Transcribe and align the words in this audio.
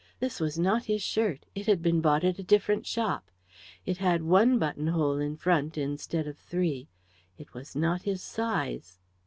This 0.19 0.39
was 0.39 0.57
not 0.57 0.85
his 0.85 1.03
shirt 1.03 1.45
it 1.53 1.67
had 1.67 1.83
been 1.83 2.01
bought 2.01 2.23
at 2.23 2.39
a 2.39 2.43
different 2.43 2.87
shop; 2.87 3.29
it 3.85 3.97
had 3.99 4.23
one 4.23 4.57
buttonhole 4.57 5.19
in 5.19 5.35
front 5.37 5.77
instead 5.77 6.25
of 6.25 6.39
three; 6.39 6.87
it 7.37 7.53
was 7.53 7.75
not 7.75 8.01
his 8.01 8.23
size. 8.23 8.97